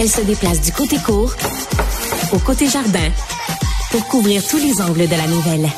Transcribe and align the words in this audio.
Elle 0.00 0.08
se 0.08 0.22
déplace 0.22 0.62
du 0.62 0.72
côté 0.72 0.96
court 0.96 1.34
au 2.32 2.38
côté 2.38 2.66
jardin 2.66 3.10
pour 3.90 4.08
couvrir 4.08 4.42
tous 4.48 4.56
les 4.56 4.80
angles 4.80 5.06
de 5.06 5.14
la 5.14 5.26
nouvelle. 5.26 5.68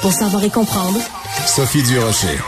Pour 0.00 0.12
savoir 0.12 0.44
et 0.44 0.50
comprendre, 0.50 1.00
Sophie 1.46 1.82
Durocher. 1.82 2.38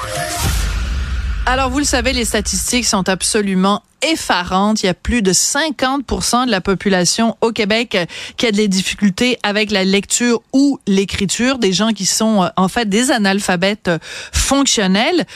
Alors, 1.45 1.71
vous 1.71 1.81
le 1.81 1.85
savez, 1.85 2.13
les 2.13 2.25
statistiques 2.25 2.85
sont 2.85 3.09
absolument 3.09 3.83
effarantes. 4.01 4.85
Il 4.85 4.87
y 4.87 4.89
a 4.89 4.95
plus 4.95 5.21
de 5.21 5.33
50 5.33 6.07
de 6.47 6.51
la 6.53 6.61
population 6.61 7.37
au 7.41 7.51
Québec 7.51 7.99
qui 8.37 8.47
a 8.47 8.53
des 8.53 8.69
difficultés 8.69 9.41
avec 9.43 9.73
la 9.73 9.83
lecture 9.83 10.41
ou 10.53 10.79
l'écriture, 10.87 11.59
des 11.59 11.73
gens 11.73 11.93
qui 11.95 12.07
sont 12.07 12.45
euh, 12.45 12.49
en 12.57 12.69
fait 12.69 12.89
des 12.89 13.11
analphabètes 13.11 13.89
euh, 13.89 13.99
fonctionnels. 14.33 15.27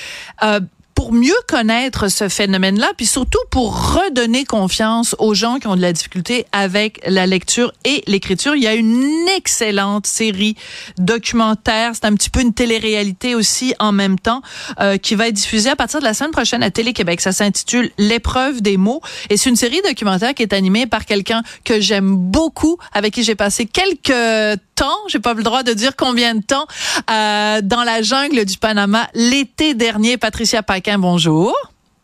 Euh, 0.44 0.60
pour 0.94 1.12
mieux 1.12 1.34
connaître 1.48 2.08
ce 2.08 2.28
phénomène-là, 2.28 2.92
puis 2.96 3.06
surtout 3.06 3.38
pour 3.50 3.94
redonner 3.94 4.44
confiance 4.44 5.16
aux 5.18 5.34
gens 5.34 5.58
qui 5.58 5.66
ont 5.66 5.76
de 5.76 5.80
la 5.80 5.92
difficulté 5.92 6.46
avec 6.52 7.00
la 7.06 7.26
lecture 7.26 7.72
et 7.84 8.02
l'écriture, 8.06 8.54
il 8.54 8.62
y 8.62 8.66
a 8.66 8.74
une 8.74 9.28
excellente 9.36 10.06
série 10.06 10.56
documentaire. 10.98 11.92
C'est 11.94 12.04
un 12.04 12.14
petit 12.14 12.30
peu 12.30 12.40
une 12.40 12.52
télé-réalité 12.52 13.34
aussi 13.34 13.74
en 13.78 13.92
même 13.92 14.18
temps 14.18 14.42
euh, 14.80 14.96
qui 14.96 15.14
va 15.14 15.28
être 15.28 15.34
diffusée 15.34 15.70
à 15.70 15.76
partir 15.76 16.00
de 16.00 16.04
la 16.04 16.14
semaine 16.14 16.32
prochaine 16.32 16.62
à 16.62 16.70
Télé-Québec. 16.70 17.20
Ça 17.20 17.32
s'intitule 17.32 17.90
L'épreuve 17.98 18.62
des 18.62 18.76
mots 18.76 19.00
et 19.30 19.36
c'est 19.36 19.50
une 19.50 19.56
série 19.56 19.80
documentaire 19.84 20.34
qui 20.34 20.42
est 20.42 20.52
animée 20.52 20.86
par 20.86 21.04
quelqu'un 21.04 21.42
que 21.64 21.80
j'aime 21.80 22.16
beaucoup, 22.16 22.78
avec 22.92 23.14
qui 23.14 23.22
j'ai 23.22 23.34
passé 23.34 23.66
quelques 23.66 24.58
temps, 24.82 24.98
j'ai 25.06 25.20
pas 25.20 25.34
le 25.34 25.44
droit 25.44 25.62
de 25.62 25.72
dire 25.72 25.94
combien 25.94 26.34
de 26.34 26.42
temps, 26.42 26.66
euh, 27.08 27.60
dans 27.62 27.84
la 27.84 28.02
jungle 28.02 28.44
du 28.44 28.58
Panama 28.58 29.08
l'été 29.14 29.74
dernier. 29.74 30.16
Patricia 30.16 30.64
Paquin, 30.64 30.98
bonjour. 30.98 31.54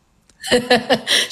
je 0.52 0.56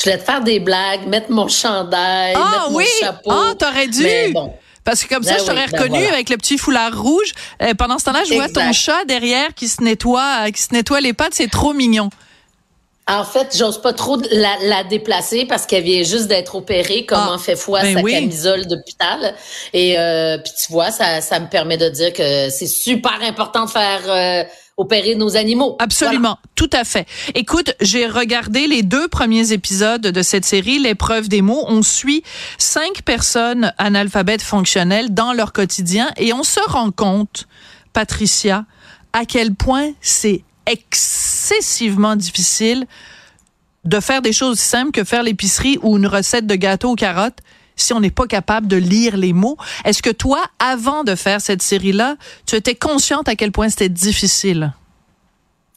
voulais 0.02 0.18
te 0.18 0.24
faire 0.24 0.42
des 0.42 0.58
blagues, 0.58 1.06
mettre 1.06 1.30
mon 1.30 1.46
chandail, 1.46 2.34
ah, 2.36 2.50
mettre 2.50 2.72
oui? 2.72 2.84
mon 3.00 3.06
chapeau. 3.06 3.30
Ah, 3.30 3.54
t'aurais 3.56 3.86
dû. 3.86 4.02
Mais 4.02 4.32
bon. 4.32 4.52
Parce 4.82 5.04
que 5.04 5.14
comme 5.14 5.22
ça, 5.22 5.34
Ben 5.34 5.40
je 5.40 5.46
t'aurais 5.46 5.64
oui, 5.66 5.70
ben 5.70 5.78
reconnu 5.78 5.98
voilà. 6.00 6.14
avec 6.14 6.30
le 6.30 6.36
petit 6.36 6.58
foulard 6.58 7.00
rouge. 7.00 7.32
Euh, 7.62 7.74
pendant 7.74 8.00
ce 8.00 8.06
temps-là, 8.06 8.22
je 8.28 8.34
vois 8.34 8.46
Exact. 8.46 8.66
ton 8.66 8.72
chat 8.72 9.04
derrière 9.04 9.54
qui 9.54 9.68
se 9.68 9.82
nettoie, 9.84 10.46
euh, 10.46 10.50
qui 10.50 10.62
se 10.62 10.72
nettoie 10.72 11.00
les 11.00 11.12
pattes. 11.12 11.34
C'est 11.34 11.50
trop 11.50 11.72
mignon. 11.74 12.10
En 13.08 13.22
fait, 13.24 13.56
j'ose 13.56 13.80
pas 13.80 13.92
trop 13.92 14.16
la, 14.32 14.56
la 14.62 14.82
déplacer 14.82 15.46
parce 15.46 15.64
qu'elle 15.64 15.84
vient 15.84 16.02
juste 16.02 16.26
d'être 16.26 16.56
opérée, 16.56 17.04
comme 17.06 17.18
Ah, 17.20 17.34
en 17.34 17.38
fait 17.38 17.54
foi 17.54 17.82
ben 17.82 17.94
sa 17.94 18.00
oui. 18.02 18.12
camisole 18.12 18.66
d'hôpital. 18.66 19.34
Et 19.72 19.96
euh, 19.96 20.38
puis 20.38 20.52
tu 20.60 20.72
vois, 20.72 20.90
ça, 20.90 21.20
ça 21.20 21.38
me 21.38 21.46
permet 21.48 21.76
de 21.76 21.88
dire 21.88 22.12
que 22.12 22.50
c'est 22.50 22.66
super 22.66 23.18
important 23.22 23.66
de 23.66 23.70
faire 23.70 24.00
euh, 24.08 24.42
opérer 24.76 25.14
nos 25.14 25.36
animaux. 25.36 25.76
Absolument, 25.78 26.38
tout 26.56 26.68
à 26.72 26.82
fait. 26.82 27.06
Écoute, 27.36 27.74
j'ai 27.80 28.08
regardé 28.08 28.66
les 28.66 28.82
deux 28.82 29.06
premiers 29.06 29.52
épisodes 29.52 30.02
de 30.02 30.22
cette 30.22 30.44
série, 30.44 30.80
l'épreuve 30.80 31.28
des 31.28 31.42
mots. 31.42 31.64
On 31.68 31.82
suit 31.82 32.24
cinq 32.58 33.02
personnes 33.02 33.72
analphabètes 33.78 34.42
fonctionnelles 34.42 35.14
dans 35.14 35.32
leur 35.32 35.52
quotidien 35.52 36.10
et 36.16 36.32
on 36.32 36.42
se 36.42 36.60
rend 36.68 36.90
compte, 36.90 37.46
Patricia, 37.92 38.64
à 39.12 39.24
quel 39.24 39.54
point 39.54 39.92
c'est 40.00 40.42
excessivement 41.46 42.16
difficile 42.16 42.86
de 43.84 44.00
faire 44.00 44.22
des 44.22 44.32
choses 44.32 44.58
simples 44.58 44.90
que 44.90 45.04
faire 45.04 45.22
l'épicerie 45.22 45.78
ou 45.82 45.96
une 45.96 46.06
recette 46.06 46.46
de 46.46 46.54
gâteau 46.54 46.90
aux 46.90 46.96
carottes 46.96 47.38
si 47.76 47.92
on 47.92 48.00
n'est 48.00 48.10
pas 48.10 48.26
capable 48.26 48.66
de 48.66 48.76
lire 48.76 49.16
les 49.16 49.32
mots. 49.32 49.56
Est-ce 49.84 50.02
que 50.02 50.10
toi, 50.10 50.42
avant 50.58 51.04
de 51.04 51.14
faire 51.14 51.40
cette 51.40 51.62
série-là, 51.62 52.16
tu 52.46 52.56
étais 52.56 52.74
consciente 52.74 53.28
à 53.28 53.36
quel 53.36 53.52
point 53.52 53.68
c'était 53.68 53.90
difficile? 53.90 54.72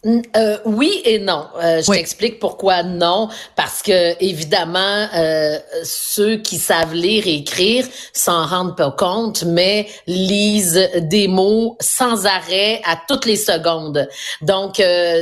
Euh, 0.05 0.57
oui 0.63 1.01
et 1.03 1.19
non. 1.19 1.47
Euh, 1.61 1.81
je 1.81 1.89
Oui. 1.91 1.97
t'explique 1.97 2.39
pourquoi 2.39 2.83
non. 2.83 3.27
Parce 3.57 3.81
que 3.81 4.15
évidemment, 4.23 5.07
euh, 5.13 5.57
ceux 5.83 6.37
qui 6.37 6.57
savent 6.57 6.93
lire 6.93 7.27
et 7.27 7.35
écrire 7.35 7.85
s'en 8.13 8.45
rendent 8.45 8.77
pas 8.77 8.91
compte, 8.91 9.43
mais 9.43 9.87
lisent 10.07 10.89
des 11.01 11.27
mots 11.27 11.75
sans 11.81 12.25
arrêt 12.25 12.81
à 12.85 12.97
toutes 13.09 13.25
les 13.25 13.35
secondes. 13.35 14.07
Donc 14.41 14.79
euh, 14.79 15.21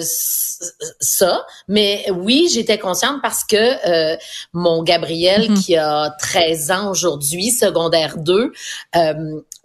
ça. 0.99 1.45
Mais 1.67 2.05
oui, 2.15 2.47
j'étais 2.53 2.77
consciente 2.77 3.17
parce 3.23 3.43
que 3.43 3.55
euh, 3.57 4.15
mon 4.53 4.83
Gabriel, 4.83 5.49
Mhm. 5.51 5.57
qui 5.59 5.75
a 5.75 6.11
13 6.19 6.71
ans 6.71 6.91
aujourd'hui, 6.91 7.49
secondaire 7.51 8.17
2, 8.17 8.51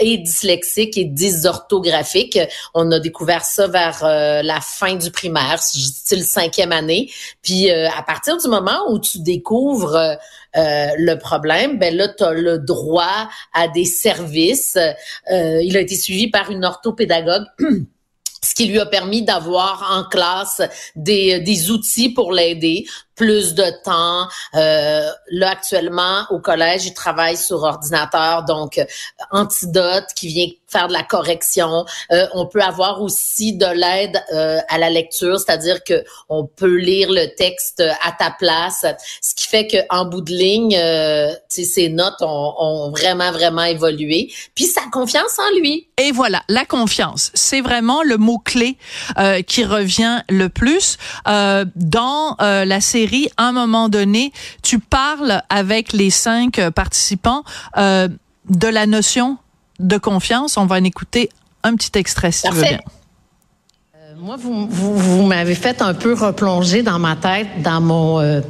est 0.02 0.18
dyslexique 0.18 0.96
et 0.98 1.04
dysorthographique. 1.04 2.38
On 2.74 2.90
a 2.90 2.98
découvert 2.98 3.44
ça 3.44 3.66
vers 3.66 4.04
euh, 4.04 4.42
la 4.42 4.60
fin 4.60 4.94
du 4.94 5.10
primaire, 5.10 5.62
style 5.62 6.24
cinquième 6.24 6.72
année. 6.72 7.10
Puis 7.42 7.70
euh, 7.70 7.88
à 7.96 8.02
partir 8.02 8.36
du 8.36 8.48
moment 8.48 8.90
où 8.90 8.98
tu 8.98 9.20
découvres 9.20 10.18
euh, 10.56 10.88
le 10.98 11.14
problème, 11.14 11.78
ben 11.78 11.96
là, 11.96 12.08
tu 12.08 12.24
as 12.24 12.32
le 12.32 12.58
droit 12.58 13.28
à 13.54 13.68
des 13.68 13.86
services. 13.86 14.76
Euh, 14.76 15.62
il 15.62 15.76
a 15.76 15.80
été 15.80 15.96
suivi 15.96 16.28
par 16.28 16.50
une 16.50 16.64
orthopédagogue. 16.64 17.44
ce 18.44 18.54
qui 18.54 18.66
lui 18.66 18.80
a 18.80 18.86
permis 18.86 19.22
d'avoir 19.22 19.88
en 19.96 20.04
classe 20.08 20.62
des, 20.96 21.38
des 21.40 21.70
outils 21.70 22.10
pour 22.10 22.32
l'aider, 22.32 22.86
plus 23.14 23.54
de 23.54 23.64
temps. 23.84 24.28
Euh, 24.54 25.10
là, 25.30 25.50
actuellement, 25.50 26.26
au 26.30 26.40
collège, 26.40 26.86
il 26.86 26.94
travaille 26.94 27.36
sur 27.36 27.62
ordinateur, 27.62 28.44
donc 28.44 28.78
euh, 28.78 28.84
Antidote 29.30 30.06
qui 30.14 30.28
vient 30.28 30.48
faire 30.72 30.88
de 30.88 30.92
la 30.92 31.02
correction. 31.02 31.84
Euh, 32.10 32.26
on 32.32 32.46
peut 32.46 32.62
avoir 32.62 33.02
aussi 33.02 33.52
de 33.52 33.66
l'aide 33.66 34.22
euh, 34.32 34.58
à 34.68 34.78
la 34.78 34.88
lecture, 34.88 35.38
c'est-à-dire 35.38 35.84
que 35.84 36.02
on 36.28 36.46
peut 36.46 36.76
lire 36.76 37.10
le 37.10 37.26
texte 37.36 37.82
à 38.02 38.12
ta 38.12 38.30
place, 38.30 38.86
ce 39.20 39.34
qui 39.34 39.46
fait 39.46 39.66
que 39.66 39.76
en 39.90 40.06
bout 40.06 40.22
de 40.22 40.32
ligne, 40.32 40.76
euh, 40.76 41.32
ses 41.48 41.90
notes 41.90 42.22
ont, 42.22 42.54
ont 42.58 42.90
vraiment, 42.90 43.30
vraiment 43.32 43.64
évolué. 43.64 44.32
Puis 44.54 44.64
sa 44.64 44.82
confiance 44.90 45.38
en 45.38 45.58
lui. 45.58 45.88
Et 45.98 46.10
voilà, 46.10 46.42
la 46.48 46.64
confiance, 46.64 47.30
c'est 47.34 47.60
vraiment 47.60 48.02
le 48.02 48.16
mot 48.16 48.38
clé 48.38 48.78
qui 49.46 49.64
revient 49.64 50.22
le 50.28 50.48
plus 50.48 50.96
dans 51.26 52.36
la 52.38 52.80
série. 52.80 53.01
À 53.36 53.48
un 53.48 53.52
moment 53.52 53.88
donné, 53.88 54.32
tu 54.62 54.78
parles 54.78 55.42
avec 55.48 55.92
les 55.92 56.10
cinq 56.10 56.58
euh, 56.58 56.70
participants 56.70 57.42
euh, 57.76 58.08
de 58.48 58.68
la 58.68 58.86
notion 58.86 59.38
de 59.78 59.98
confiance. 59.98 60.56
On 60.56 60.66
va 60.66 60.76
en 60.76 60.84
écouter 60.84 61.28
un 61.62 61.74
petit 61.74 61.98
extrait 61.98 62.32
si 62.32 62.42
tu 62.42 62.54
veux 62.54 62.62
bien. 62.62 62.78
Euh, 63.96 64.14
Moi, 64.18 64.36
vous, 64.36 64.66
vous, 64.68 64.96
vous 64.96 65.22
m'avez 65.22 65.54
fait 65.54 65.82
un 65.82 65.94
peu 65.94 66.14
replonger 66.14 66.82
dans 66.82 66.98
ma 66.98 67.16
tête, 67.16 67.62
dans 67.62 67.80
mon 67.80 68.20
euh, 68.20 68.40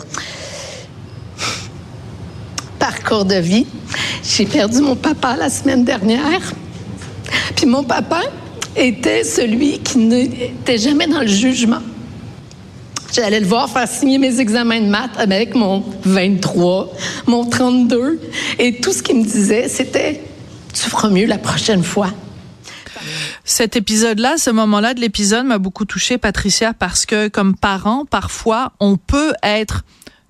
parcours 2.78 3.24
de 3.24 3.36
vie. 3.36 3.66
J'ai 4.22 4.46
perdu 4.46 4.80
mon 4.80 4.96
papa 4.96 5.36
la 5.36 5.50
semaine 5.50 5.84
dernière. 5.84 6.52
Puis 7.56 7.66
mon 7.66 7.84
papa 7.84 8.20
était 8.76 9.24
celui 9.24 9.78
qui 9.80 9.98
n'était 9.98 10.78
jamais 10.78 11.06
dans 11.06 11.20
le 11.20 11.26
jugement. 11.26 11.80
J'allais 13.12 13.40
le 13.40 13.46
voir 13.46 13.68
faire 13.68 13.86
signer 13.86 14.16
mes 14.16 14.40
examens 14.40 14.80
de 14.80 14.86
maths 14.86 15.18
avec 15.18 15.54
mon 15.54 15.84
23, 16.04 16.90
mon 17.26 17.44
32. 17.44 18.18
Et 18.58 18.80
tout 18.80 18.92
ce 18.92 19.02
qu'il 19.02 19.18
me 19.18 19.24
disait, 19.24 19.68
c'était 19.68 20.22
Tu 20.72 20.88
feras 20.88 21.10
mieux 21.10 21.26
la 21.26 21.36
prochaine 21.36 21.82
fois. 21.82 22.08
Cet 23.44 23.76
épisode-là, 23.76 24.38
ce 24.38 24.48
moment-là 24.48 24.94
de 24.94 25.00
l'épisode 25.00 25.44
m'a 25.44 25.58
beaucoup 25.58 25.84
touché, 25.84 26.16
Patricia, 26.16 26.72
parce 26.72 27.04
que 27.04 27.28
comme 27.28 27.54
parent, 27.54 28.06
parfois, 28.06 28.72
on 28.80 28.96
peut 28.96 29.34
être 29.42 29.84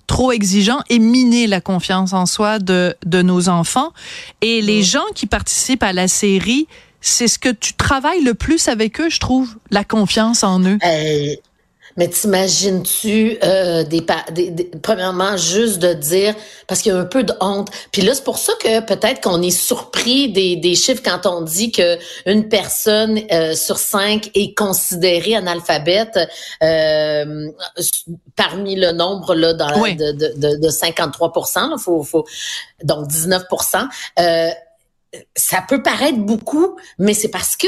trop 0.05 0.33
exigeant 0.33 0.81
et 0.89 0.99
miner 0.99 1.47
la 1.47 1.61
confiance 1.61 2.11
en 2.11 2.25
soi 2.25 2.59
de, 2.59 2.95
de 3.05 3.21
nos 3.21 3.47
enfants. 3.47 3.93
Et 4.41 4.61
les 4.61 4.83
gens 4.83 5.05
qui 5.15 5.25
participent 5.25 5.83
à 5.83 5.93
la 5.93 6.09
série, 6.09 6.67
c'est 6.99 7.29
ce 7.29 7.39
que 7.39 7.49
tu 7.49 7.75
travailles 7.75 8.23
le 8.23 8.33
plus 8.33 8.67
avec 8.67 8.99
eux, 8.99 9.09
je 9.09 9.19
trouve, 9.19 9.55
la 9.71 9.85
confiance 9.85 10.43
en 10.43 10.59
eux. 10.61 10.77
Euh, 10.85 11.35
mais 11.95 12.07
t'imagines-tu 12.07 13.37
euh, 13.43 13.83
des, 13.83 14.05
des, 14.31 14.49
des- 14.51 14.71
premièrement 14.81 15.37
juste 15.37 15.79
de 15.79 15.93
dire 15.93 16.33
parce 16.67 16.81
qu'il 16.81 16.91
y 16.91 16.95
a 16.95 16.99
un 16.99 17.05
peu 17.05 17.23
de 17.23 17.33
honte. 17.39 17.69
Puis 17.91 18.01
là 18.01 18.13
c'est 18.15 18.23
pour 18.23 18.37
ça 18.37 18.53
que 18.59 18.79
peut-être 18.81 19.21
qu'on 19.21 19.41
est 19.41 19.51
surpris 19.51 20.31
des, 20.31 20.55
des 20.55 20.75
chiffres 20.75 21.01
quand 21.03 21.25
on 21.25 21.41
dit 21.41 21.71
que 21.71 21.97
une 22.25 22.49
personne 22.49 23.19
euh, 23.31 23.53
sur 23.55 23.77
cinq 23.77 24.31
est 24.33 24.57
considérée 24.57 25.35
analphabète 25.35 26.17
euh, 26.63 27.49
parmi 28.35 28.75
le 28.75 28.91
nombre 28.91 29.35
là 29.35 29.53
dans 29.53 29.79
Oui. 29.81 29.95
de, 29.95 30.11
de, 30.11 30.33
de, 30.35 30.55
de 30.57 30.69
53% 30.69 31.69
là, 31.69 31.77
faut, 31.77 32.03
faut 32.03 32.25
donc 32.83 33.07
19% 33.07 33.87
euh, 34.19 34.49
ça 35.35 35.63
peut 35.69 35.83
paraître 35.83 36.17
beaucoup, 36.17 36.75
mais 36.97 37.13
c'est 37.13 37.27
parce 37.27 37.55
que 37.55 37.67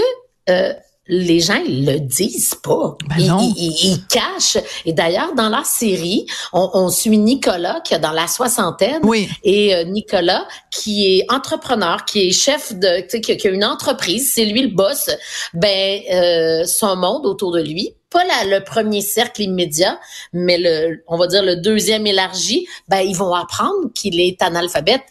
euh, 0.49 0.73
les 1.07 1.39
gens 1.39 1.61
ils 1.67 1.85
le 1.85 1.99
disent 1.99 2.55
pas. 2.55 2.97
Ben 3.09 3.15
ils, 3.19 3.27
non. 3.27 3.37
ils- 3.39 3.91
ils- 3.91 4.07
cachent. 4.07 4.57
Et 4.85 4.93
d'ailleurs, 4.93 5.33
dans 5.35 5.49
la 5.49 5.63
série, 5.63 6.25
on, 6.53 6.69
on 6.73 6.89
suit 6.89 7.17
Nicolas 7.17 7.81
qui 7.83 7.93
est 7.93 7.99
dans 7.99 8.11
la 8.11 8.27
soixantaine. 8.27 9.01
Oui. 9.03 9.29
Et 9.43 9.75
euh, 9.75 9.83
Nicolas, 9.83 10.47
qui 10.71 11.05
est 11.19 11.25
entrepreneur, 11.31 12.05
qui 12.05 12.27
est 12.27 12.31
chef 12.31 12.73
de, 12.73 13.01
tu 13.01 13.05
sais, 13.09 13.21
qui, 13.21 13.31
a- 13.33 13.35
qui 13.35 13.47
a 13.47 13.51
une 13.51 13.65
entreprise, 13.65 14.31
c'est 14.33 14.45
lui 14.45 14.61
le 14.63 14.69
boss. 14.75 15.09
Ben, 15.53 16.01
euh, 16.11 16.65
son 16.65 16.95
monde 16.95 17.25
autour 17.25 17.51
de 17.51 17.61
lui, 17.61 17.93
pas 18.09 18.23
la- 18.23 18.57
le 18.57 18.63
premier 18.63 19.01
cercle 19.01 19.41
immédiat, 19.43 19.99
mais 20.33 20.57
le, 20.57 21.03
on 21.07 21.17
va 21.17 21.27
dire 21.27 21.43
le 21.43 21.55
deuxième 21.57 22.07
élargi, 22.07 22.65
ben 22.87 22.99
ils 23.01 23.15
vont 23.15 23.33
apprendre 23.33 23.91
qu'il 23.93 24.19
est 24.19 24.41
analphabète 24.41 25.03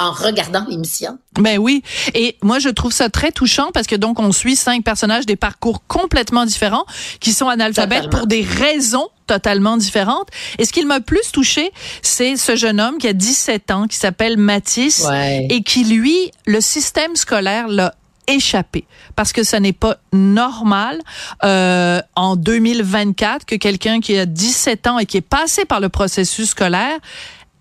en 0.00 0.12
regardant 0.12 0.64
l'émission. 0.66 1.18
Ben 1.38 1.58
oui. 1.58 1.82
Et 2.14 2.36
moi, 2.42 2.58
je 2.58 2.70
trouve 2.70 2.90
ça 2.90 3.10
très 3.10 3.32
touchant 3.32 3.68
parce 3.72 3.86
que 3.86 3.94
donc, 3.94 4.18
on 4.18 4.32
suit 4.32 4.56
cinq 4.56 4.82
personnages 4.82 5.26
des 5.26 5.36
parcours 5.36 5.86
complètement 5.86 6.46
différents 6.46 6.86
qui 7.20 7.32
sont 7.32 7.48
analphabètes 7.48 8.08
pour 8.08 8.26
des 8.26 8.40
raisons 8.40 9.08
totalement 9.26 9.76
différentes. 9.76 10.28
Et 10.58 10.64
ce 10.64 10.72
qui 10.72 10.84
m'a 10.86 11.00
plus 11.00 11.30
touché, 11.32 11.70
c'est 12.02 12.36
ce 12.36 12.56
jeune 12.56 12.80
homme 12.80 12.96
qui 12.98 13.08
a 13.08 13.12
17 13.12 13.70
ans, 13.70 13.86
qui 13.86 13.98
s'appelle 13.98 14.38
Mathis, 14.38 15.06
et 15.50 15.62
qui, 15.62 15.84
lui, 15.84 16.32
le 16.46 16.62
système 16.62 17.14
scolaire 17.14 17.68
l'a 17.68 17.94
échappé 18.26 18.86
parce 19.16 19.32
que 19.32 19.42
ce 19.42 19.56
n'est 19.56 19.72
pas 19.72 19.96
normal 20.12 21.00
euh, 21.42 22.00
en 22.14 22.36
2024 22.36 23.44
que 23.44 23.56
quelqu'un 23.56 24.00
qui 24.00 24.16
a 24.16 24.24
17 24.24 24.86
ans 24.86 24.98
et 24.98 25.06
qui 25.06 25.16
est 25.16 25.20
passé 25.20 25.64
par 25.64 25.80
le 25.80 25.88
processus 25.88 26.50
scolaire 26.50 26.98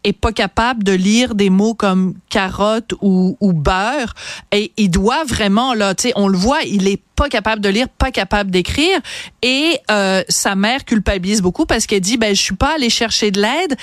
est 0.04 0.13
pas 0.13 0.31
capable 0.31 0.84
de 0.84 0.92
lire 0.92 1.36
des 1.36 1.50
mots 1.50 1.74
comme 1.74 2.16
carotte 2.30 2.94
ou, 3.01 3.38
ou 3.40 3.54
beurre. 3.54 4.13
Et 4.51 4.72
il 4.78 4.90
doit 4.90 5.24
vraiment 5.24 5.74
là 5.74 5.96
tu 5.96 6.10
sais 6.10 6.13
on 6.16 6.28
le 6.28 6.38
voit 6.38 6.62
il 6.63 6.88
est 6.88 7.01
pas 7.16 7.30
capable 7.30 7.62
de 7.62 7.69
lire 7.69 7.90
pas 7.90 8.12
capable 8.12 8.51
d'écrire. 8.51 9.00
Et 9.42 9.78
euh, 9.92 10.24
sa 10.30 10.56
mère 10.56 10.86
culpabilise 10.86 11.42
beaucoup 11.42 11.66
parce 11.66 11.86
qu'elle 11.86 12.01
dit 12.01 12.18
ben 12.18 12.36
je 12.36 12.42
suis 12.42 12.56
pas 12.56 12.75
allée 12.75 12.90
chercher 12.90 13.31
de 13.31 13.42
l'aide 13.42 13.75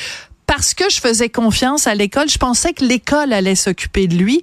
parce 0.46 0.74
que 0.74 0.88
je 0.88 1.00
faisais 1.00 1.28
confiance 1.28 1.86
à 1.86 1.94
l'école, 1.94 2.28
je 2.28 2.38
pensais 2.38 2.72
que 2.72 2.84
l'école 2.84 3.32
allait 3.32 3.54
s'occuper 3.54 4.06
de 4.06 4.14
lui. 4.14 4.42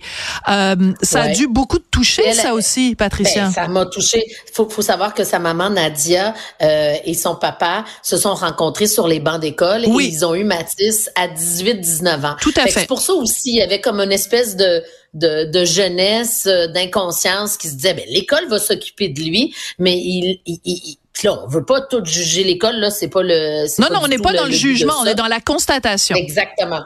Euh, 0.49 0.75
ça 1.01 1.23
a 1.23 1.29
dû 1.29 1.47
beaucoup 1.47 1.79
te 1.79 1.87
toucher, 1.89 2.33
ça 2.33 2.53
aussi, 2.53 2.95
Patricia. 2.95 3.45
Ben, 3.45 3.51
ça 3.51 3.67
m'a 3.67 3.85
touché. 3.85 4.23
Faut, 4.53 4.69
faut 4.69 4.81
savoir 4.81 5.13
que 5.13 5.23
sa 5.23 5.39
maman 5.39 5.69
Nadia 5.69 6.33
euh, 6.61 6.95
et 7.05 7.13
son 7.13 7.35
papa 7.35 7.85
se 8.01 8.17
sont 8.17 8.33
rencontrés 8.33 8.87
sur 8.87 9.07
les 9.07 9.19
bancs 9.19 9.39
d'école 9.39 9.83
oui. 9.87 10.05
et 10.05 10.07
ils 10.09 10.25
ont 10.25 10.35
eu 10.35 10.43
Mathis 10.43 11.09
à 11.15 11.27
18-19 11.27 12.25
ans. 12.25 12.35
Tout 12.41 12.53
à 12.57 12.63
fait. 12.63 12.81
C'est 12.81 12.87
pour 12.87 13.01
ça 13.01 13.13
aussi, 13.13 13.51
il 13.51 13.55
y 13.55 13.61
avait 13.61 13.81
comme 13.81 13.99
une 13.99 14.11
espèce 14.11 14.55
de 14.55 14.83
de, 15.13 15.45
de 15.51 15.63
jeunesse, 15.63 16.45
euh, 16.47 16.67
d'inconscience 16.67 17.57
qui 17.57 17.67
se 17.67 17.75
disait, 17.75 17.93
ben 17.93 18.05
l'école 18.09 18.47
va 18.49 18.57
s'occuper 18.57 19.09
de 19.09 19.21
lui, 19.21 19.53
mais 19.77 19.95
il, 19.95 20.39
il, 20.45 20.59
il 20.65 20.97
là, 21.23 21.43
on 21.43 21.47
veut 21.47 21.65
pas 21.65 21.81
tout 21.81 22.03
juger 22.03 22.43
l'école, 22.43 22.77
là, 22.77 22.89
c'est 22.89 23.07
pas 23.07 23.23
le. 23.23 23.65
Non, 23.79 23.87
non, 23.91 24.01
on 24.03 24.07
n'est 24.07 24.17
pas 24.17 24.33
dans 24.33 24.45
le, 24.45 24.49
le 24.49 24.55
jugement, 24.55 24.93
on 25.01 25.05
est 25.05 25.15
dans 25.15 25.27
la 25.27 25.39
constatation. 25.39 26.15
Exactement. 26.15 26.83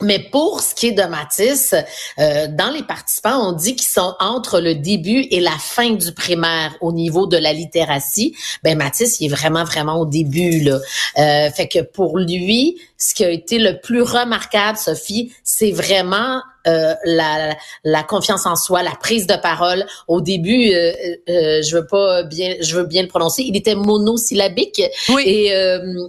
Mais 0.00 0.20
pour 0.20 0.60
ce 0.60 0.74
qui 0.76 0.88
est 0.88 0.92
de 0.92 1.02
Matisse, 1.02 1.74
euh, 2.18 2.46
dans 2.48 2.70
les 2.70 2.84
participants, 2.84 3.48
on 3.48 3.52
dit 3.52 3.74
qu'ils 3.74 3.88
sont 3.88 4.14
entre 4.20 4.60
le 4.60 4.76
début 4.76 5.26
et 5.30 5.40
la 5.40 5.58
fin 5.58 5.90
du 5.90 6.12
primaire 6.12 6.76
au 6.80 6.92
niveau 6.92 7.26
de 7.26 7.36
la 7.36 7.52
littératie. 7.52 8.36
Ben 8.62 8.78
Matisse, 8.78 9.18
il 9.20 9.26
est 9.26 9.34
vraiment 9.34 9.64
vraiment 9.64 10.00
au 10.00 10.06
début 10.06 10.60
là. 10.60 10.78
Euh, 11.18 11.50
fait 11.50 11.66
que 11.66 11.80
pour 11.80 12.18
lui, 12.18 12.80
ce 12.96 13.12
qui 13.12 13.24
a 13.24 13.30
été 13.30 13.58
le 13.58 13.80
plus 13.80 14.02
remarquable, 14.02 14.78
Sophie, 14.78 15.32
c'est 15.42 15.72
vraiment 15.72 16.42
euh, 16.68 16.94
la, 17.04 17.56
la, 17.84 18.02
confiance 18.02 18.46
en 18.46 18.56
soi, 18.56 18.82
la 18.82 18.94
prise 18.94 19.26
de 19.26 19.36
parole. 19.36 19.86
Au 20.06 20.20
début, 20.20 20.72
euh, 20.72 20.92
euh, 21.28 21.62
je 21.62 21.76
veux 21.76 21.86
pas 21.86 22.22
bien, 22.24 22.56
je 22.60 22.76
veux 22.76 22.84
bien 22.84 23.02
le 23.02 23.08
prononcer. 23.08 23.42
Il 23.42 23.56
était 23.56 23.74
monosyllabique 23.74 24.82
oui. 25.08 25.22
et 25.26 25.54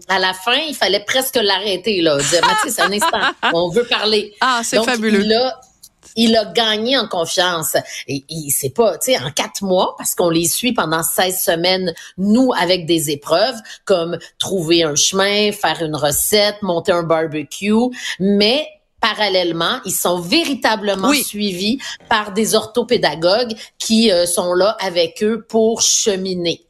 à 0.08 0.20
la 0.20 0.34
fin, 0.34 0.58
il 0.68 0.76
fallait 0.76 1.04
presque 1.06 1.36
l'arrêter 1.36 2.02
là. 2.02 2.18
Dire, 2.18 2.42
Mathis, 2.46 2.80
un 2.80 2.92
instant, 2.92 3.20
on 3.54 3.70
veut 3.70 3.86
parler. 3.86 4.34
Ah, 4.42 4.62
c'est 4.64 4.84
fabuleux. 4.84 5.24
Il 5.24 5.34
a, 5.34 5.60
il 6.16 6.36
a 6.36 6.46
gagné 6.46 6.98
en 6.98 7.08
confiance. 7.08 7.76
Et, 8.08 8.26
et 8.30 8.50
c'est 8.50 8.72
pas, 8.72 8.98
tu 8.98 9.14
sais, 9.14 9.18
en 9.18 9.32
quatre 9.32 9.64
mois, 9.64 9.96
parce 9.98 10.16
qu'on 10.16 10.30
les 10.30 10.48
suit 10.48 10.74
pendant 10.74 11.04
16 11.04 11.40
semaines, 11.40 11.94
nous, 12.18 12.52
avec 12.60 12.86
des 12.86 13.12
épreuves, 13.12 13.56
comme 13.86 14.18
trouver 14.40 14.84
un 14.84 14.96
chemin, 14.96 15.52
faire 15.52 15.82
une 15.82 15.96
recette, 15.96 16.62
monter 16.62 16.92
un 16.92 17.04
barbecue, 17.04 17.74
mais 18.20 18.68
parallèlement, 19.02 19.80
ils 19.86 19.92
sont 19.92 20.20
véritablement 20.20 21.10
oui. 21.10 21.24
suivis 21.24 21.80
par 22.10 22.34
des 22.34 22.56
orthopédagogues 22.56 23.54
qui 23.78 24.12
euh, 24.12 24.26
sont 24.26 24.54
là 24.54 24.78
avec 24.80 25.24
eux 25.24 25.46
pour 25.48 25.82
cheminer. 25.82 26.66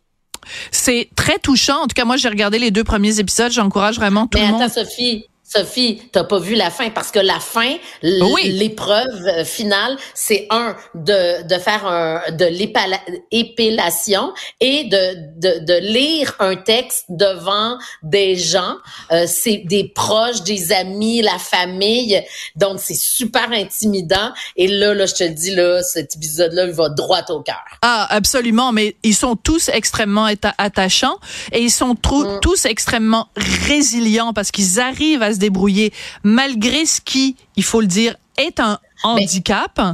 C'est 0.71 1.09
très 1.15 1.37
touchant. 1.37 1.83
En 1.83 1.87
tout 1.87 1.93
cas, 1.95 2.05
moi, 2.05 2.17
j'ai 2.17 2.29
regardé 2.29 2.59
les 2.59 2.71
deux 2.71 2.83
premiers 2.83 3.19
épisodes. 3.19 3.51
J'encourage 3.51 3.97
vraiment 3.97 4.27
tout 4.27 4.37
Mais 4.37 4.47
le 4.47 4.55
attends, 4.55 4.59
monde. 4.59 4.69
Sophie, 4.71 5.25
Sophie, 5.51 6.01
t'as 6.11 6.23
pas 6.23 6.37
vu 6.37 6.53
la 6.53 6.69
fin 6.69 6.91
parce 6.91 7.09
que 7.09 7.17
la 7.17 7.39
fin, 7.39 7.75
l'épreuve 8.03 9.07
oui. 9.25 9.45
finale, 9.45 9.97
c'est 10.13 10.45
un 10.51 10.75
de 10.93 11.47
de 11.47 11.55
faire 11.55 11.87
un 11.87 12.21
de 12.31 12.45
l'épellation 12.45 14.31
et 14.59 14.83
de, 14.83 15.15
de 15.39 15.65
de 15.65 15.73
lire 15.79 16.35
un 16.39 16.55
texte 16.55 17.05
devant 17.09 17.79
des 18.03 18.35
gens, 18.35 18.75
euh, 19.11 19.25
c'est 19.27 19.63
des 19.65 19.85
proches, 19.85 20.43
des 20.43 20.71
amis, 20.71 21.23
la 21.23 21.39
famille. 21.39 22.21
Donc 22.55 22.79
c'est 22.79 22.93
super 22.93 23.51
intimidant 23.51 24.31
et 24.55 24.67
là 24.67 24.93
là 24.93 25.07
je 25.07 25.15
te 25.15 25.23
dis 25.23 25.55
là 25.55 25.81
cet 25.81 26.15
épisode 26.15 26.53
là 26.53 26.65
il 26.65 26.73
va 26.73 26.89
droit 26.89 27.23
au 27.29 27.41
cœur. 27.41 27.63
Ah 27.81 28.05
absolument, 28.11 28.71
mais 28.71 28.95
ils 29.01 29.15
sont 29.15 29.35
tous 29.35 29.69
extrêmement 29.69 30.27
attachants 30.59 31.17
et 31.51 31.61
ils 31.61 31.71
sont 31.71 31.95
mm. 31.95 32.39
tous 32.41 32.65
extrêmement 32.65 33.29
résilients 33.35 34.33
parce 34.33 34.51
qu'ils 34.51 34.79
arrivent 34.79 35.23
à 35.23 35.33
se 35.33 35.38
débrouiller 35.39 35.91
malgré 36.23 36.85
ce 36.85 37.01
qui, 37.01 37.35
il 37.55 37.63
faut 37.63 37.81
le 37.81 37.87
dire, 37.87 38.15
est 38.37 38.59
un 38.59 38.79
handicap. 39.03 39.71
Mais 39.77 39.93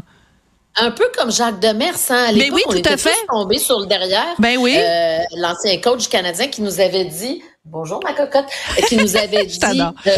un 0.78 0.92
peu 0.92 1.06
comme 1.18 1.32
Jacques 1.32 1.62
Demers, 1.62 1.94
hein, 2.10 2.26
à 2.28 2.32
l'époque, 2.34 2.56
oui, 2.56 2.64
on 2.68 2.72
tout 2.72 2.78
était 2.80 2.90
à 2.90 2.98
fait. 2.98 3.10
tous 3.12 3.34
tombés 3.34 3.60
sur 3.60 3.80
le 3.80 3.86
derrière. 3.86 4.36
Ben 4.40 4.58
oui. 4.58 4.76
Euh, 4.78 5.20
L'ancien 5.38 5.78
coach 5.80 6.10
canadien 6.10 6.48
qui 6.48 6.62
nous 6.62 6.82
avait 6.82 7.06
dit 7.06 7.42
Bonjour 7.68 8.00
ma 8.04 8.14
cocotte, 8.14 8.46
qui 8.88 8.96
nous 8.96 9.18
avait 9.18 9.46
dit, 9.48 9.60
euh, 9.82 10.12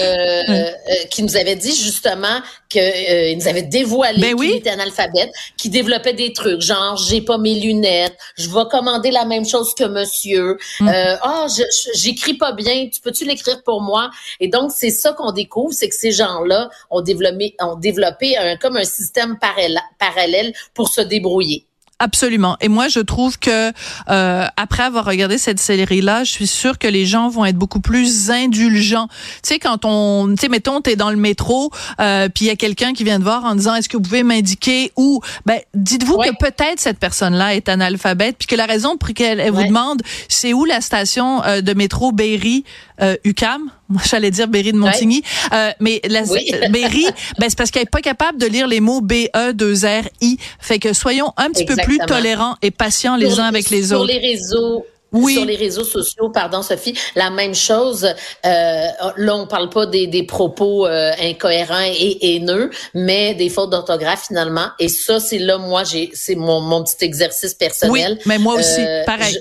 euh, 0.50 0.72
qui 1.10 1.24
nous 1.24 1.38
avait 1.38 1.56
dit 1.56 1.74
justement 1.74 2.42
que 2.70 2.78
euh, 2.78 3.30
il 3.32 3.38
nous 3.38 3.48
avait 3.48 3.62
dévoilé 3.62 4.20
ben 4.20 4.36
oui. 4.38 4.48
qu'il 4.50 4.58
était 4.58 4.70
analphabète, 4.70 5.32
qui 5.56 5.70
développait 5.70 6.12
des 6.12 6.34
trucs, 6.34 6.60
genre 6.60 6.98
j'ai 6.98 7.22
pas 7.22 7.38
mes 7.38 7.58
lunettes, 7.58 8.18
je 8.38 8.50
vais 8.50 8.66
commander 8.70 9.12
la 9.12 9.24
même 9.24 9.46
chose 9.46 9.74
que 9.74 9.86
monsieur, 9.86 10.58
Mm. 10.82 10.90
ah 10.90 11.46
mm. 11.48 11.62
oh, 11.62 11.64
j'écris 11.96 12.34
pas 12.34 12.52
bien, 12.52 12.90
tu 12.92 13.00
peux-tu 13.00 13.24
l'écrire 13.24 13.64
pour 13.64 13.82
moi? 13.82 14.12
Et 14.42 14.50
donc 14.50 14.72
c'est 14.76 14.90
ça 14.90 15.14
qu'on 15.14 15.32
découvre, 15.32 15.72
c'est 15.72 15.88
que 15.88 15.96
ces 15.96 16.12
gens-là 16.12 16.70
ont 16.90 17.02
développé, 17.02 17.56
ont 17.62 17.76
développé 17.76 18.38
un, 18.38 18.58
comme 18.58 18.76
un 18.76 18.84
système 18.84 19.38
parallèle 19.40 20.54
pour 20.74 20.90
se 20.90 21.00
débrouiller. 21.00 21.66
Absolument. 22.00 22.58
Et 22.62 22.68
moi, 22.68 22.90
je 22.90 23.00
trouve 23.00 23.40
que 23.40 23.72
euh, 24.10 24.46
après 24.56 24.84
avoir 24.84 25.06
regardé 25.06 25.40
cette 25.40 25.60
série-là, 25.60 26.24
je 26.24 26.32
suis 26.32 26.46
sûre 26.46 26.78
que 26.78 26.88
les 26.88 27.08
gens 27.08 27.28
vont 27.28 27.44
être 27.44 27.56
beaucoup 27.56 27.80
plus 27.80 28.30
indulgents. 28.30 29.08
Tu 29.08 29.54
sais, 29.54 29.60
quand 29.60 29.80
on, 29.84 30.28
tu 30.30 30.42
sais, 30.42 30.48
mettons, 30.48 30.80
t'es 30.82 30.96
dans 30.96 31.10
le 31.10 31.16
métro, 31.16 31.72
euh, 32.00 32.30
puis 32.30 32.46
il 32.46 32.48
y 32.50 32.52
a 32.52 32.56
quelqu'un 32.56 32.94
qui 32.94 33.04
vient 33.04 33.18
te 33.18 33.24
voir 33.24 33.46
en 33.46 33.56
disant, 33.56 33.74
est-ce 33.74 33.90
que 33.90 33.98
vous 33.98 34.04
pouvez 34.04 34.22
m'indiquer 34.22 34.92
où? 34.96 35.22
Ben, 35.48 35.60
dites-vous 35.74 36.18
ouais. 36.18 36.30
que 36.30 36.36
peut-être 36.38 36.80
cette 36.80 37.00
personne-là 37.00 37.56
est 37.56 37.68
analphabète, 37.68 38.38
puis 38.38 38.48
que 38.48 38.56
la 38.56 38.68
raison 38.68 38.98
pour 38.98 39.10
laquelle 39.10 39.40
elle 39.40 39.52
ouais. 39.52 39.64
vous 39.64 39.68
demande, 39.68 40.04
c'est 40.30 40.54
où 40.54 40.66
la 40.66 40.82
station 40.82 41.44
euh, 41.46 41.62
de 41.62 41.74
métro 41.74 42.12
Berry, 42.12 42.64
euh, 43.02 43.16
UCAM. 43.24 43.72
Moi, 43.90 44.02
j'allais 44.06 44.32
dire 44.32 44.48
Berry 44.48 44.74
de 44.74 44.78
Montigny, 44.78 45.24
ouais. 45.52 45.76
mais 45.80 46.02
la 46.10 46.24
oui. 46.24 46.52
Berry, 46.72 47.06
ben 47.40 47.50
c'est 47.50 47.58
parce 47.58 47.72
qu'elle 47.72 47.84
est 47.84 47.90
pas 47.90 48.02
capable 48.02 48.38
de 48.38 48.46
lire 48.46 48.68
les 48.68 48.82
mots 48.82 49.02
B 49.02 49.28
E 49.36 49.54
2 49.54 49.74
R 49.86 50.10
I. 50.22 50.38
Fait 50.60 50.80
que 50.80 50.94
soyons 50.94 51.34
un 51.38 51.50
petit 51.50 51.64
Exactement. 51.64 51.76
peu 51.76 51.98
plus 51.98 52.06
tolérants 52.06 52.56
et 52.62 52.72
patients 52.72 53.16
les 53.16 53.40
uns 53.40 53.46
avec 53.46 53.70
les 53.70 53.94
autres. 53.94 54.10
Sur 54.10 54.20
les 54.22 54.28
réseaux, 54.28 54.86
oui. 55.12 55.34
sur 55.34 55.46
les 55.46 55.56
réseaux 55.56 55.84
sociaux, 55.84 56.30
pardon 56.30 56.62
Sophie, 56.62 56.94
la 57.16 57.30
même 57.30 57.56
chose. 57.56 58.06
Euh, 58.46 58.88
là, 59.18 59.36
on 59.36 59.48
parle 59.48 59.70
pas 59.70 59.86
des, 59.86 60.08
des 60.08 60.24
propos 60.24 60.86
euh, 60.86 61.12
incohérents 61.22 61.86
et 61.86 62.36
haineux, 62.36 62.70
mais 62.94 63.34
des 63.34 63.50
fautes 63.50 63.72
d'orthographe 63.72 64.26
finalement. 64.28 64.68
Et 64.80 64.90
ça, 64.90 65.20
c'est 65.20 65.40
là, 65.40 65.58
moi, 65.58 65.84
j'ai, 65.84 66.12
c'est 66.14 66.36
mon, 66.36 66.62
mon 66.62 66.84
petit 66.84 67.04
exercice 67.06 67.54
personnel. 67.54 68.14
Oui, 68.18 68.24
mais 68.26 68.38
moi 68.38 68.56
aussi, 68.56 68.82
euh, 68.82 69.04
pareil. 69.06 69.38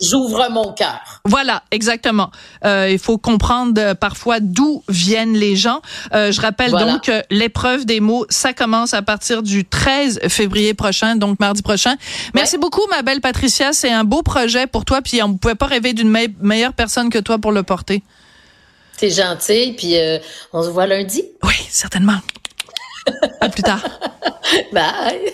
J'ouvre 0.00 0.48
mon 0.50 0.72
cœur. 0.72 1.20
Voilà, 1.24 1.62
exactement. 1.70 2.30
Euh, 2.64 2.88
il 2.90 2.98
faut 2.98 3.18
comprendre 3.18 3.80
euh, 3.80 3.94
parfois 3.94 4.40
d'où 4.40 4.82
viennent 4.88 5.34
les 5.34 5.56
gens. 5.56 5.80
Euh, 6.14 6.32
je 6.32 6.40
rappelle 6.40 6.70
voilà. 6.70 6.92
donc 6.92 7.02
que 7.02 7.22
l'épreuve 7.30 7.84
des 7.84 8.00
mots, 8.00 8.26
ça 8.28 8.52
commence 8.52 8.94
à 8.94 9.02
partir 9.02 9.42
du 9.42 9.64
13 9.64 10.20
février 10.28 10.74
prochain, 10.74 11.16
donc 11.16 11.40
mardi 11.40 11.62
prochain. 11.62 11.96
Merci 12.34 12.56
ouais. 12.56 12.60
beaucoup, 12.60 12.82
ma 12.90 13.02
belle 13.02 13.20
Patricia. 13.20 13.72
C'est 13.72 13.90
un 13.90 14.04
beau 14.04 14.22
projet 14.22 14.66
pour 14.66 14.84
toi 15.00 15.02
puis 15.02 15.22
on 15.22 15.28
ne 15.28 15.38
pouvait 15.38 15.54
pas 15.54 15.66
rêver 15.66 15.92
d'une 15.92 16.10
me 16.10 16.26
meilleure 16.40 16.72
personne 16.72 17.10
que 17.10 17.18
toi 17.18 17.38
pour 17.38 17.52
le 17.52 17.62
porter. 17.62 18.02
C'est 18.96 19.10
gentil, 19.10 19.74
puis 19.76 19.96
euh, 19.96 20.18
on 20.52 20.62
se 20.62 20.68
voit 20.68 20.86
lundi. 20.86 21.24
Oui, 21.42 21.54
certainement. 21.70 22.18
à 23.40 23.48
plus 23.48 23.62
tard. 23.62 23.82
Bye. 24.72 25.29